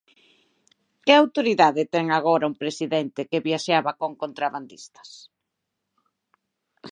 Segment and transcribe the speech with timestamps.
[1.05, 5.09] Que autoridade ten agora un presidente que viaxaba con contrabandistas?